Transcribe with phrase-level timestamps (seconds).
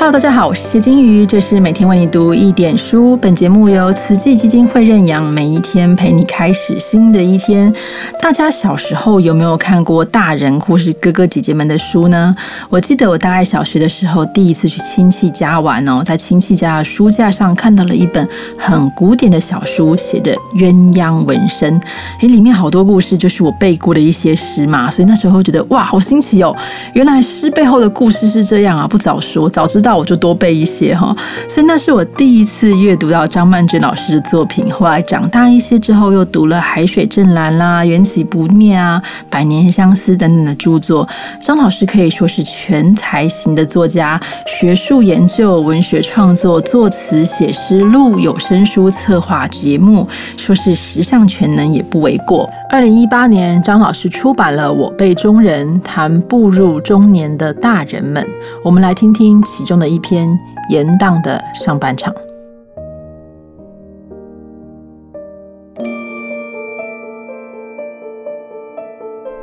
[0.00, 3.16] Hello，大家好，我是谢金鱼，这是每天为你读一点书。
[3.16, 7.74] 本节目由慈济基金会认养，每一天陪你开始新的一天。
[8.22, 12.32] 大家小时候有没有看过大人或是哥哥姐姐们的书呢？
[12.68, 18.26] 我记得我大概小学的时候，第一次去亲戚家玩哦，在亲戚家的书架上看到了一本
[18.56, 21.76] 很古典的小书，写着鸳鸯纹身，
[22.20, 26.56] 诶，里面好多故事，就是我背过的一些诗嘛，所以那时候觉得哇，好新奇哦，
[26.92, 29.87] 原来诗背后的故事是这样啊，不早说，早知道。
[29.88, 31.16] 那我就多背一些哈，
[31.48, 34.70] 所以那是我第一次阅读到张曼娟老师的作品。
[34.70, 41.08] 后来长大一些之后，又读了《海水正蓝》啦，《缘起不灭》啊，《百年相思》等等的著作。
[41.40, 44.20] 张老师可以说是全才型的作家，
[44.60, 52.46] 学术研究、文学创作、作词、写诗、录有声书、策划节目，说是十项全能也不为过。
[52.70, 58.22] 二零一八年，张老师出版了《我辈中人》，谈步入中年的大人们。
[58.62, 60.28] 我们来听听其中的一篇
[60.68, 62.12] 《延宕的上半场》。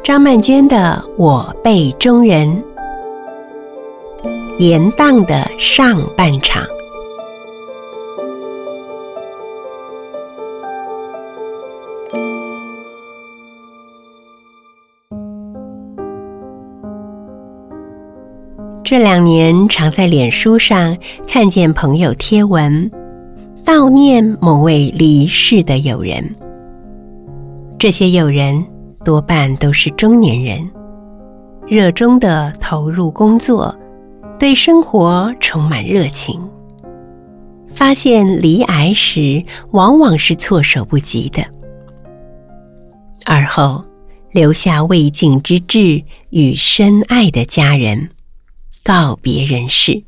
[0.04, 2.48] 张曼娟的《我辈中人》，
[4.60, 6.64] 延宕的上半场。
[18.86, 20.96] 这两年，常在脸书上
[21.28, 22.92] 看见朋友贴文
[23.64, 26.24] 悼念某位离世的友人。
[27.80, 28.64] 这些友人
[29.04, 30.70] 多半都是中年人，
[31.66, 33.76] 热衷的投入工作，
[34.38, 36.40] 对生活充满热情。
[37.74, 41.44] 发现离癌时，往往是措手不及的。
[43.26, 43.84] 而后
[44.32, 48.08] 留下未尽之志与深爱的家人。
[48.86, 50.04] 告别人世，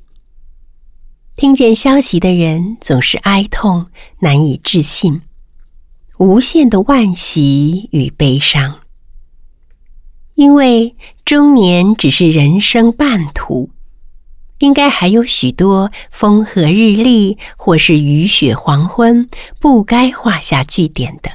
[1.35, 3.87] 听见消息的人总是哀痛
[4.19, 5.23] 难以置信，
[6.19, 8.81] 无限的惋惜与悲伤。
[10.35, 13.71] 因为中年只是人生半途，
[14.59, 19.27] 应该还有许多风和日丽或是雨雪黄昏，
[19.59, 21.31] 不该画下句点的。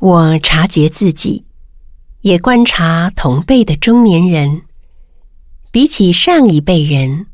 [0.00, 1.46] 我察觉自己，
[2.20, 4.65] 也观察同辈的中年人。
[5.76, 7.26] 比起上一辈人，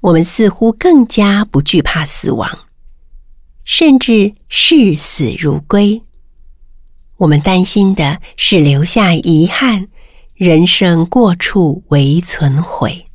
[0.00, 2.66] 我们似乎更加不惧怕死亡，
[3.62, 6.02] 甚至视死如归。
[7.18, 9.86] 我们担心的是留下遗憾，
[10.34, 13.06] 人生过处为存悔。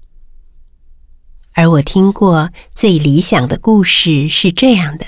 [1.52, 5.06] 而我听过最理想的故事是这样的：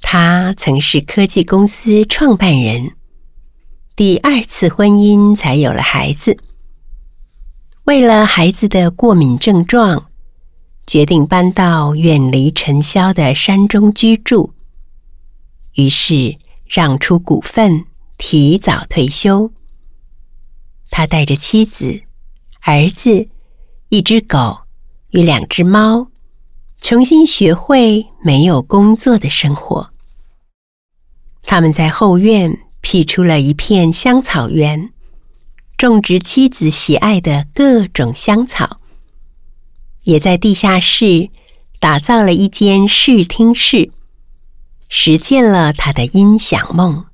[0.00, 2.92] 他曾是科技公司创办人，
[3.96, 6.38] 第二次婚姻才有了孩子。
[7.86, 10.10] 为了孩子的过敏症状，
[10.88, 14.52] 决定搬到远离尘嚣的山中居住。
[15.74, 16.36] 于是
[16.66, 17.84] 让出股份，
[18.18, 19.52] 提早退休。
[20.90, 22.00] 他带着妻子、
[22.62, 23.28] 儿子、
[23.88, 24.58] 一只狗
[25.10, 26.08] 与两只猫，
[26.80, 29.90] 重新学会没有工作的生活。
[31.40, 34.90] 他们在后院辟出了一片香草园。
[35.76, 38.80] 种植妻子喜爱的各种香草，
[40.04, 41.28] 也在地下室
[41.78, 43.90] 打造了一间视听室，
[44.88, 47.04] 实现了他的音响梦。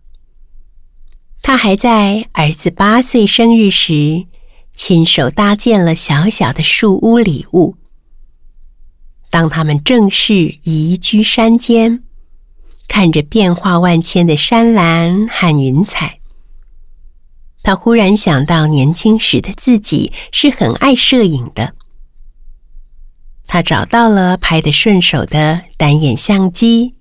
[1.43, 4.27] 他还在儿子八岁生日时，
[4.75, 7.77] 亲手搭建了小小的树屋礼物。
[9.29, 12.05] 当他们正式移居山间，
[12.87, 16.21] 看着变化万千的山岚和云彩。
[17.63, 21.75] 他忽然想到，年轻时的自己是很爱摄影的。
[23.47, 26.95] 他找到了拍得顺手的单眼相机，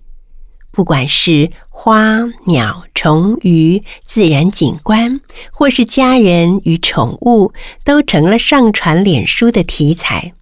[0.69, 7.53] 不管是花鸟虫鱼、自然景观，或是家人与宠物，
[7.83, 10.33] 都成了上传脸书的题材。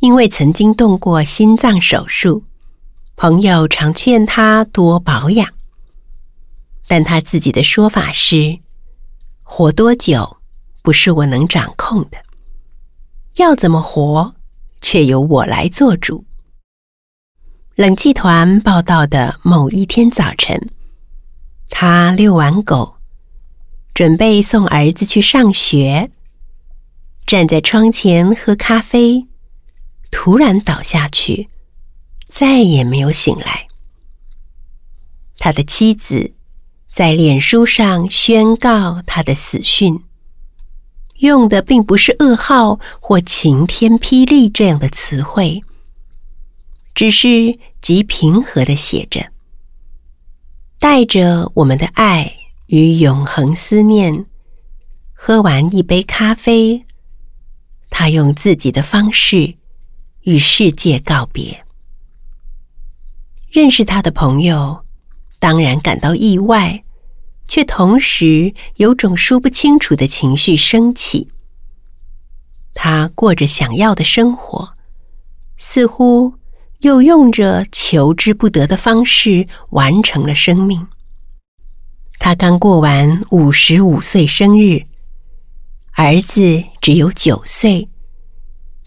[0.00, 2.44] 因为曾经动过心脏手术，
[3.16, 5.48] 朋友常劝他多保养，
[6.88, 8.63] 但他自己的说法是。
[9.46, 10.38] 活多久
[10.82, 12.16] 不是我能掌控的，
[13.36, 14.34] 要怎么活
[14.80, 16.24] 却由我来做主。
[17.76, 20.70] 冷气团报道的某一天早晨，
[21.68, 22.96] 他遛完狗，
[23.92, 26.10] 准备送儿子去上学，
[27.26, 29.26] 站在窗前喝咖啡，
[30.10, 31.48] 突然倒下去，
[32.28, 33.68] 再也没有醒来。
[35.38, 36.33] 他的妻子。
[36.94, 40.00] 在脸书上宣告他的死讯，
[41.16, 45.64] 用的并不是噩耗或晴天霹雳这样的词汇，
[46.94, 49.26] 只是极平和的写着，
[50.78, 52.32] 带着我们的爱
[52.66, 54.26] 与永恒思念，
[55.12, 56.84] 喝完一杯咖啡，
[57.90, 59.52] 他用自己的方式
[60.20, 61.64] 与世界告别。
[63.50, 64.84] 认识他的朋友
[65.40, 66.83] 当然感到意外。
[67.46, 71.28] 却同时有种说不清楚的情绪升起。
[72.72, 74.70] 他过着想要的生活，
[75.56, 76.34] 似乎
[76.80, 80.86] 又用着求之不得的方式完成了生命。
[82.18, 84.86] 他刚过完五十五岁生日，
[85.92, 87.88] 儿子只有九岁，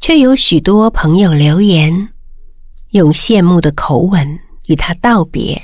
[0.02, 2.10] 却有许多朋友留言，
[2.92, 5.64] 用羡慕的口吻与他道别。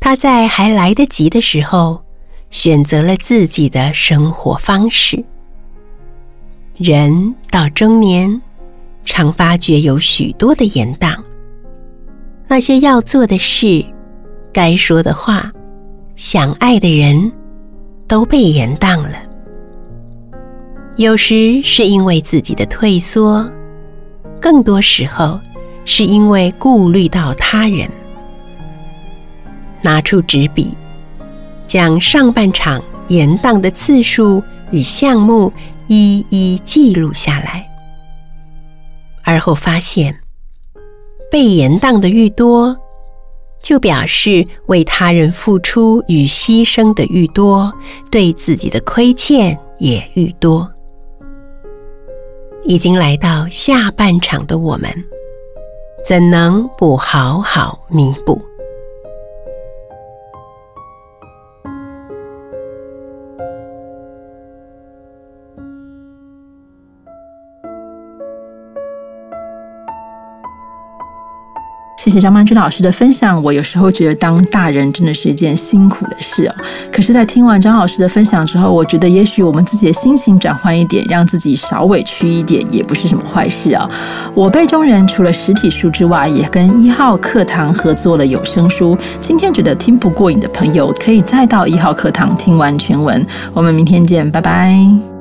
[0.00, 2.00] 他在还来得及的时候，
[2.50, 5.22] 选择了自己的生活方式。
[6.76, 8.40] 人到中年，
[9.04, 11.16] 常发觉有许多的延宕，
[12.46, 13.84] 那些要做的事、
[14.52, 15.50] 该说的话、
[16.14, 17.32] 想爱的人，
[18.06, 19.16] 都被延宕了。
[20.96, 23.50] 有时是因为自己的退缩，
[24.40, 25.40] 更多时候
[25.84, 27.90] 是因为顾虑到他人。
[29.82, 30.76] 拿出纸笔，
[31.66, 35.52] 将上半场延宕的次数与项目
[35.86, 37.66] 一一记录下来。
[39.22, 40.18] 而后发现，
[41.30, 42.76] 被延宕的愈多，
[43.60, 47.72] 就表示为他人付出与牺牲的愈多，
[48.10, 50.70] 对自己的亏欠也愈多。
[52.64, 54.90] 已经来到下半场的我们，
[56.04, 58.40] 怎能不好好弥补？
[72.16, 73.42] 谢谢张曼君老师的分享。
[73.42, 76.54] 我有时候觉得当大人真的是一件辛苦的事哦。
[76.90, 83.86] 可是，在听完张老师的分享之后，我觉得也许我们自己的心情转换一点，让自己少委屈一点，也不是什么坏事啊。
[84.32, 88.96] 我辈中人除了实体书之外，也跟一号课堂合作了有声书。
[89.20, 93.22] 今天觉得听不过瘾的朋友，可以再到一号课堂听完全文。
[93.52, 95.15] 我们明天见，拜拜。